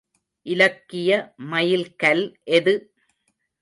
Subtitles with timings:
[0.45, 1.11] இலக்கிய
[1.51, 2.25] மைல் கல்
[2.51, 2.75] எது?